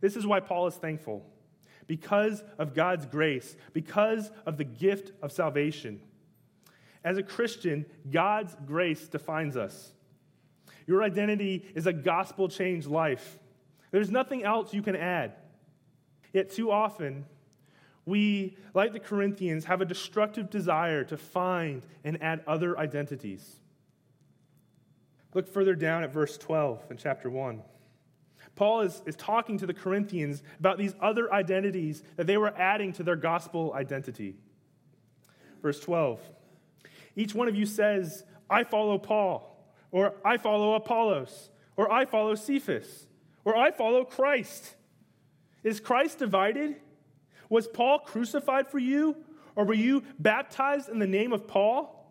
[0.00, 1.26] This is why Paul is thankful.
[1.86, 6.00] Because of God's grace, because of the gift of salvation.
[7.04, 9.92] As a Christian, God's grace defines us.
[10.86, 13.38] Your identity is a gospel changed life.
[13.90, 15.34] There's nothing else you can add.
[16.32, 17.26] Yet, too often,
[18.06, 23.60] we, like the Corinthians, have a destructive desire to find and add other identities.
[25.34, 27.60] Look further down at verse 12 in chapter 1.
[28.54, 32.92] Paul is, is talking to the Corinthians about these other identities that they were adding
[32.94, 34.36] to their gospel identity.
[35.60, 36.20] Verse 12
[37.16, 39.50] Each one of you says, I follow Paul,
[39.90, 43.06] or I follow Apollos, or I follow Cephas,
[43.44, 44.76] or I follow Christ.
[45.64, 46.76] Is Christ divided?
[47.48, 49.16] Was Paul crucified for you?
[49.56, 52.03] Or were you baptized in the name of Paul?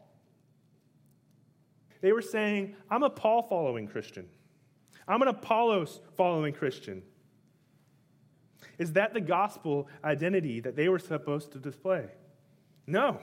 [2.03, 4.27] They were saying, I'm a Paul following Christian.
[5.07, 7.01] I'm an Apollos following Christian.
[8.77, 12.07] Is that the gospel identity that they were supposed to display?
[12.85, 13.19] No.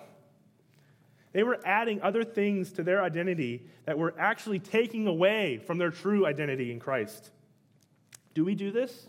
[1.34, 5.90] They were adding other things to their identity that were actually taking away from their
[5.90, 7.32] true identity in Christ.
[8.32, 9.08] Do we do this?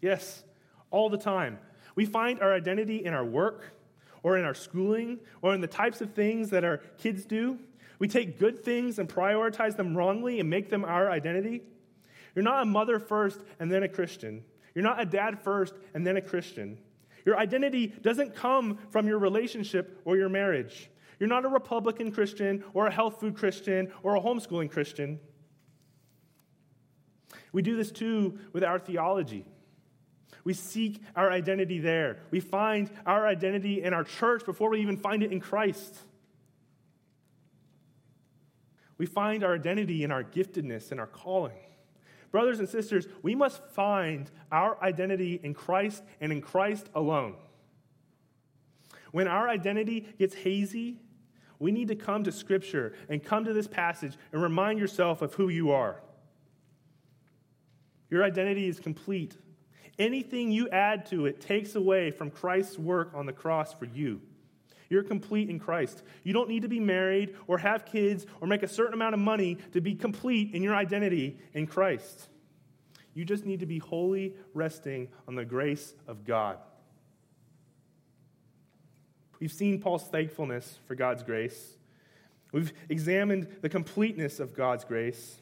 [0.00, 0.42] Yes,
[0.90, 1.58] all the time.
[1.96, 3.74] We find our identity in our work
[4.22, 7.58] or in our schooling or in the types of things that our kids do.
[7.98, 11.62] We take good things and prioritize them wrongly and make them our identity.
[12.34, 14.44] You're not a mother first and then a Christian.
[14.74, 16.78] You're not a dad first and then a Christian.
[17.24, 20.90] Your identity doesn't come from your relationship or your marriage.
[21.18, 25.18] You're not a Republican Christian or a health food Christian or a homeschooling Christian.
[27.52, 29.46] We do this too with our theology.
[30.44, 32.18] We seek our identity there.
[32.30, 35.96] We find our identity in our church before we even find it in Christ.
[38.98, 41.56] We find our identity in our giftedness and our calling.
[42.30, 47.34] Brothers and sisters, we must find our identity in Christ and in Christ alone.
[49.12, 50.98] When our identity gets hazy,
[51.58, 55.34] we need to come to Scripture and come to this passage and remind yourself of
[55.34, 56.02] who you are.
[58.10, 59.36] Your identity is complete.
[59.98, 64.20] Anything you add to it takes away from Christ's work on the cross for you.
[64.88, 66.02] You're complete in Christ.
[66.22, 69.20] You don't need to be married or have kids or make a certain amount of
[69.20, 72.28] money to be complete in your identity in Christ.
[73.14, 76.58] You just need to be wholly resting on the grace of God.
[79.40, 81.76] We've seen Paul's thankfulness for God's grace.
[82.52, 85.38] We've examined the completeness of God's grace.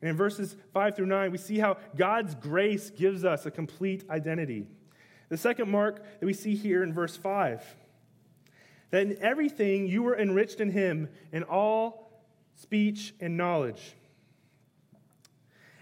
[0.00, 4.04] And in verses 5 through 9, we see how God's grace gives us a complete
[4.10, 4.66] identity.
[5.28, 7.62] The second mark that we see here in verse 5
[8.90, 12.22] that in everything you were enriched in him in all
[12.54, 13.94] speech and knowledge.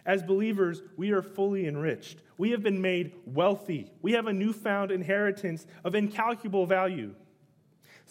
[0.07, 2.19] As believers, we are fully enriched.
[2.37, 3.91] We have been made wealthy.
[4.03, 7.15] We have a newfound inheritance of incalculable value.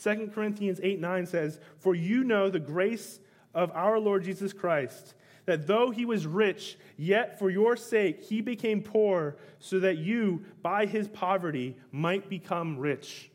[0.02, 3.20] 2 Corinthians 8 9 says, For you know the grace
[3.54, 5.14] of our Lord Jesus Christ
[5.46, 10.44] that though he was rich, yet for your sake he became poor, so that you,
[10.62, 13.30] by his poverty, might become rich.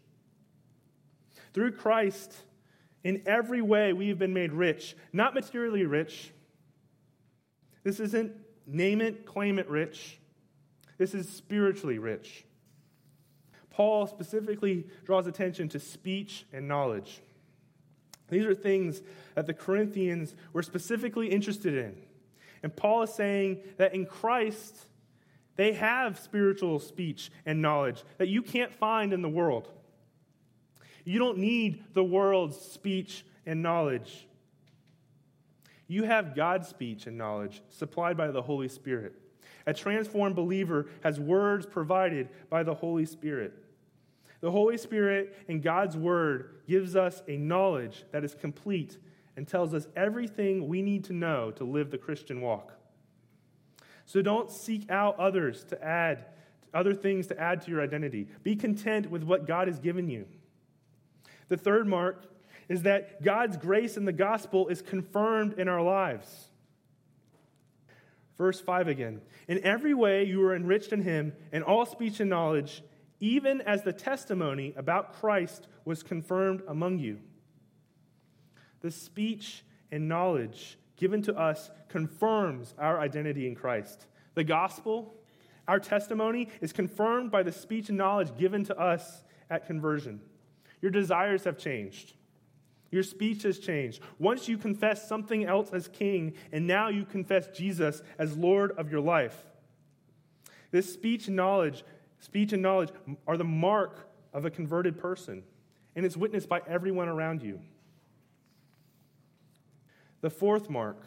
[1.53, 2.35] Through Christ,
[3.05, 6.33] in every way we have been made rich, not materially rich.
[7.85, 8.33] This isn't
[8.67, 10.19] name it, claim it rich.
[10.99, 12.45] This is spiritually rich.
[13.71, 17.23] Paul specifically draws attention to speech and knowledge.
[18.29, 19.03] These are things
[19.35, 21.97] that the Corinthians were specifically interested in.
[22.63, 24.77] And Paul is saying that in Christ,
[25.57, 29.71] they have spiritual speech and knowledge that you can't find in the world.
[31.05, 34.27] You don't need the world's speech and knowledge.
[35.87, 39.15] You have God's speech and knowledge supplied by the Holy Spirit.
[39.67, 43.55] A transformed believer has words provided by the Holy Spirit.
[44.41, 48.99] The Holy Spirit and God's Word gives us a knowledge that is complete
[49.37, 52.73] and tells us everything we need to know to live the Christian walk.
[54.07, 56.27] So don't seek out others to add
[56.75, 58.29] other things to add to your identity.
[58.43, 60.27] Be content with what God has given you.
[61.49, 62.25] The third mark
[62.69, 66.49] is that God's grace in the gospel is confirmed in our lives.
[68.37, 69.21] Verse 5 again.
[69.49, 72.83] In every way you are enriched in him, in all speech and knowledge,
[73.21, 77.19] even as the testimony about Christ was confirmed among you.
[78.81, 84.07] The speech and knowledge given to us confirms our identity in Christ.
[84.35, 85.15] The gospel,
[85.67, 90.21] our testimony, is confirmed by the speech and knowledge given to us at conversion.
[90.81, 92.15] Your desires have changed.
[92.91, 94.01] Your speech has changed.
[94.19, 98.91] Once you confess something else as king, and now you confess Jesus as Lord of
[98.91, 99.45] your life.
[100.71, 101.85] This speech knowledge,
[102.21, 102.91] speech and knowledge
[103.27, 105.43] are the mark of a converted person,
[105.97, 107.61] and it's witnessed by everyone around you.
[110.21, 111.03] The fourth mark,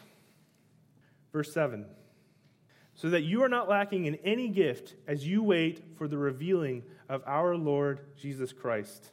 [1.31, 1.85] verse 7
[3.01, 6.83] so that you are not lacking in any gift as you wait for the revealing
[7.09, 9.09] of our Lord Jesus Christ.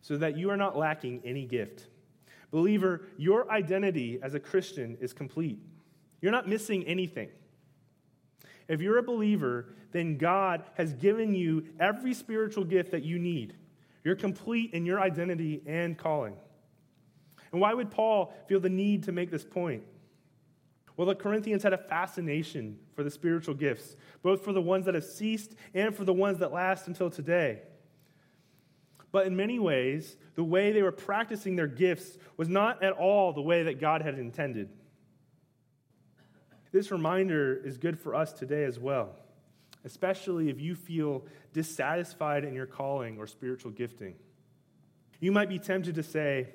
[0.00, 1.88] So that you are not lacking any gift.
[2.50, 5.58] Believer, your identity as a Christian is complete.
[6.22, 7.28] You're not missing anything.
[8.72, 13.54] If you're a believer, then God has given you every spiritual gift that you need.
[14.02, 16.38] You're complete in your identity and calling.
[17.52, 19.82] And why would Paul feel the need to make this point?
[20.96, 24.94] Well, the Corinthians had a fascination for the spiritual gifts, both for the ones that
[24.94, 27.60] have ceased and for the ones that last until today.
[29.10, 33.34] But in many ways, the way they were practicing their gifts was not at all
[33.34, 34.70] the way that God had intended.
[36.72, 39.10] This reminder is good for us today as well,
[39.84, 44.14] especially if you feel dissatisfied in your calling or spiritual gifting.
[45.20, 46.48] You might be tempted to say,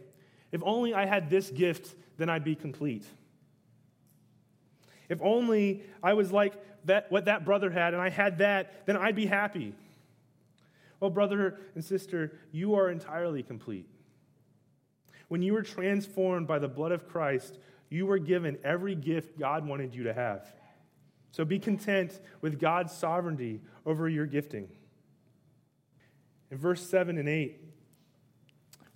[0.51, 3.05] if only I had this gift, then I'd be complete.
[5.07, 6.53] If only I was like
[6.85, 9.73] that, what that brother had and I had that, then I'd be happy.
[10.99, 13.87] Well, brother and sister, you are entirely complete.
[15.27, 17.59] When you were transformed by the blood of Christ,
[17.89, 20.45] you were given every gift God wanted you to have.
[21.31, 24.69] So be content with God's sovereignty over your gifting.
[26.49, 27.61] In verse 7 and 8,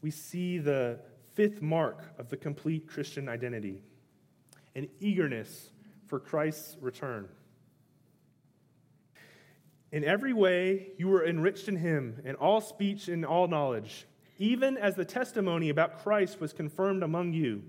[0.02, 1.00] we see the
[1.34, 3.84] fifth mark of the complete Christian identity
[4.74, 5.70] an eagerness
[6.08, 7.28] for Christ's return.
[9.92, 14.78] In every way, you were enriched in him, in all speech and all knowledge, even
[14.78, 17.64] as the testimony about Christ was confirmed among you,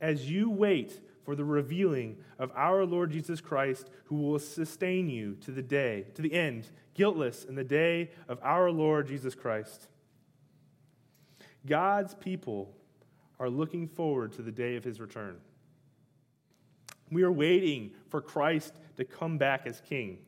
[0.00, 5.36] as you wait for the revealing of our Lord Jesus Christ, who will sustain you
[5.42, 9.88] to the day, to the end, guiltless in the day of our Lord Jesus Christ.
[11.66, 12.74] God's people
[13.38, 15.36] are looking forward to the day of his return.
[17.10, 20.18] We are waiting for Christ to come back as king.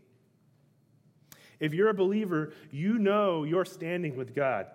[1.61, 4.67] If you're a believer, you know you're standing with God.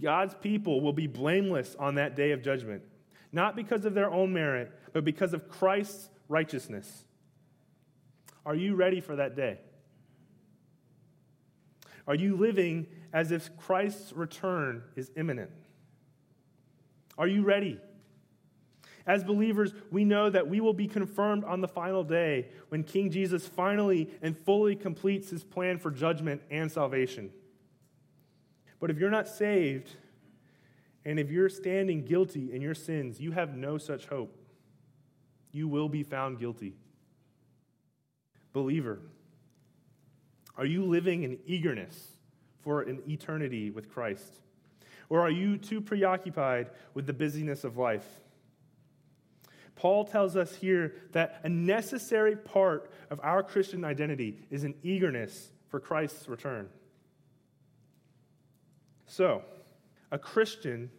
[0.00, 2.82] God's people will be blameless on that day of judgment,
[3.32, 7.04] not because of their own merit, but because of Christ's righteousness.
[8.46, 9.58] Are you ready for that day?
[12.06, 15.50] Are you living as if Christ's return is imminent?
[17.18, 17.78] Are you ready?
[19.06, 23.10] As believers, we know that we will be confirmed on the final day when King
[23.10, 27.30] Jesus finally and fully completes his plan for judgment and salvation.
[28.80, 29.96] But if you're not saved,
[31.04, 34.36] and if you're standing guilty in your sins, you have no such hope.
[35.52, 36.74] You will be found guilty.
[38.52, 39.00] Believer,
[40.56, 42.16] are you living in eagerness
[42.60, 44.40] for an eternity with Christ?
[45.08, 48.06] Or are you too preoccupied with the busyness of life?
[49.76, 55.52] Paul tells us here that a necessary part of our Christian identity is an eagerness
[55.68, 56.68] for Christ's return.
[59.06, 59.42] So,
[60.10, 60.90] a Christian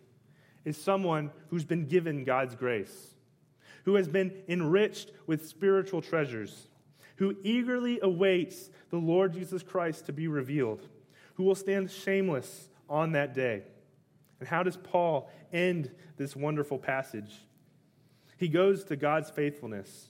[0.66, 3.16] is someone who's been given God's grace,
[3.86, 6.68] who has been enriched with spiritual treasures,
[7.16, 10.88] who eagerly awaits the Lord Jesus Christ to be revealed,
[11.36, 13.64] who will stand shameless on that day.
[14.40, 17.34] And how does Paul end this wonderful passage?
[18.38, 20.10] He goes to God's faithfulness.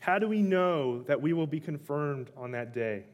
[0.00, 3.04] How do we know that we will be confirmed on that day?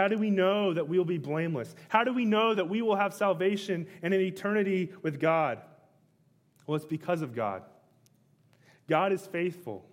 [0.00, 1.74] How do we know that we will be blameless?
[1.90, 5.60] How do we know that we will have salvation and an eternity with God?
[6.66, 7.64] Well, it's because of God.
[8.88, 9.84] God is faithful.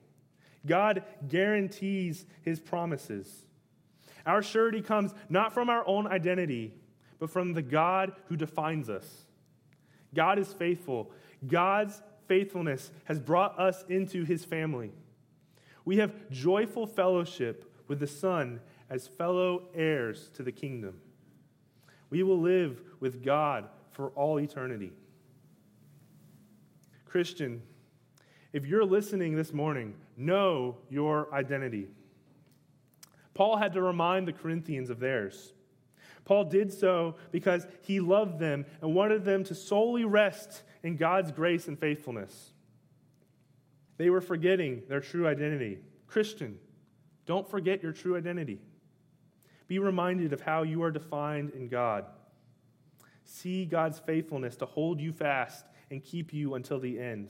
[0.66, 3.44] God guarantees his promises.
[4.26, 6.74] Our surety comes not from our own identity,
[7.20, 9.26] but from the God who defines us.
[10.16, 11.12] God is faithful.
[11.46, 14.94] God's faithfulness has brought us into his family.
[15.84, 21.00] We have joyful fellowship with the Son as fellow heirs to the kingdom.
[22.10, 24.92] We will live with God for all eternity.
[27.06, 27.62] Christian,
[28.54, 31.88] if you're listening this morning, know your identity.
[33.34, 35.54] Paul had to remind the Corinthians of theirs.
[36.26, 41.32] Paul did so because he loved them and wanted them to solely rest in God's
[41.32, 42.52] grace and faithfulness.
[43.98, 45.80] They were forgetting their true identity.
[46.06, 46.60] Christian,
[47.26, 48.60] don't forget your true identity.
[49.68, 52.06] Be reminded of how you are defined in God.
[53.24, 57.30] See God's faithfulness to hold you fast and keep you until the end.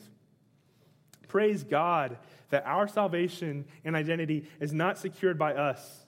[1.27, 2.17] Praise God
[2.49, 6.05] that our salvation and identity is not secured by us.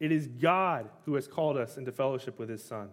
[0.00, 2.88] It is God who has called us into fellowship with his Son.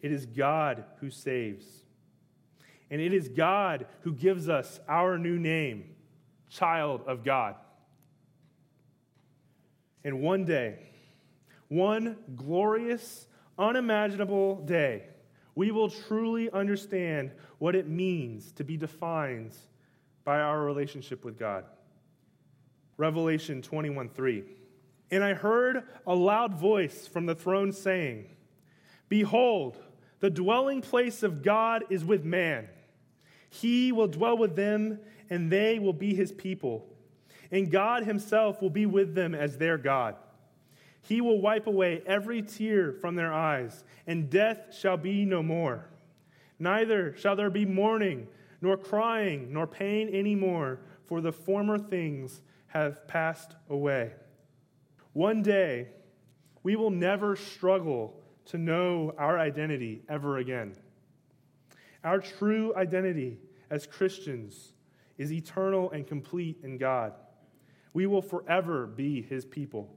[0.00, 1.64] It is God who saves.
[2.90, 5.96] And it is God who gives us our new name,
[6.50, 7.56] child of God.
[10.04, 10.78] And one day,
[11.68, 13.26] one glorious,
[13.58, 15.04] unimaginable day,
[15.54, 19.54] we will truly understand what it means to be defined
[20.24, 21.64] by our relationship with God.
[22.96, 24.44] Revelation 21 3.
[25.10, 28.26] And I heard a loud voice from the throne saying,
[29.08, 29.78] Behold,
[30.20, 32.68] the dwelling place of God is with man.
[33.50, 34.98] He will dwell with them,
[35.30, 36.86] and they will be his people.
[37.50, 40.16] And God himself will be with them as their God.
[41.02, 45.86] He will wipe away every tear from their eyes, and death shall be no more.
[46.58, 48.26] Neither shall there be mourning,
[48.62, 54.12] nor crying, nor pain any more, for the former things have passed away.
[55.12, 55.88] One day,
[56.62, 60.74] we will never struggle to know our identity ever again.
[62.02, 63.38] Our true identity
[63.70, 64.72] as Christians
[65.18, 67.12] is eternal and complete in God.
[67.94, 69.88] We will forever be his people.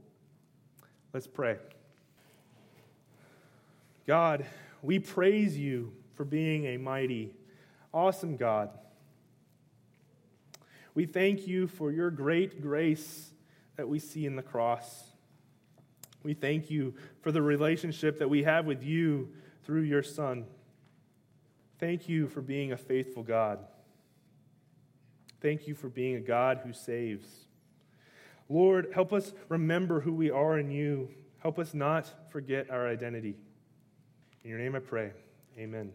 [1.13, 1.57] Let's pray.
[4.05, 4.45] God,
[4.81, 7.33] we praise you for being a mighty,
[7.93, 8.69] awesome God.
[10.93, 13.31] We thank you for your great grace
[13.75, 15.11] that we see in the cross.
[16.23, 19.29] We thank you for the relationship that we have with you
[19.63, 20.45] through your Son.
[21.79, 23.59] Thank you for being a faithful God.
[25.41, 27.46] Thank you for being a God who saves.
[28.49, 31.09] Lord, help us remember who we are in you.
[31.39, 33.35] Help us not forget our identity.
[34.43, 35.11] In your name I pray.
[35.57, 35.91] Amen.